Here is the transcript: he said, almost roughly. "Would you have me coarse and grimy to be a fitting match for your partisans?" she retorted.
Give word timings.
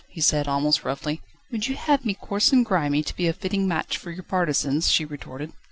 he 0.09 0.19
said, 0.19 0.47
almost 0.47 0.83
roughly. 0.83 1.21
"Would 1.51 1.67
you 1.67 1.75
have 1.75 2.03
me 2.05 2.15
coarse 2.15 2.51
and 2.51 2.65
grimy 2.65 3.03
to 3.03 3.15
be 3.15 3.27
a 3.27 3.33
fitting 3.33 3.67
match 3.67 3.99
for 3.99 4.09
your 4.09 4.23
partisans?" 4.23 4.89
she 4.91 5.05
retorted. 5.05 5.53